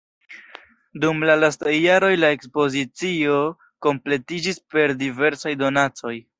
[1.03, 3.37] Dum la lastaj jaroj la ekspozicio
[3.89, 6.21] kompletiĝis per diversaj donacoj.